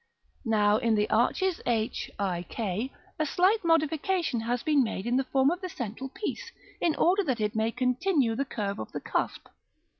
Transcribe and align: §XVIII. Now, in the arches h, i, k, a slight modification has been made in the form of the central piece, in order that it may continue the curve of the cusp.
§XVIII. 0.41 0.49
Now, 0.49 0.77
in 0.77 0.95
the 0.95 1.07
arches 1.11 1.61
h, 1.67 2.09
i, 2.17 2.41
k, 2.49 2.91
a 3.19 3.25
slight 3.27 3.63
modification 3.63 4.39
has 4.39 4.63
been 4.63 4.83
made 4.83 5.05
in 5.05 5.15
the 5.15 5.25
form 5.25 5.51
of 5.51 5.61
the 5.61 5.69
central 5.69 6.09
piece, 6.09 6.51
in 6.81 6.95
order 6.95 7.23
that 7.23 7.39
it 7.39 7.55
may 7.55 7.69
continue 7.71 8.33
the 8.35 8.43
curve 8.43 8.79
of 8.79 8.91
the 8.93 8.99
cusp. 8.99 9.45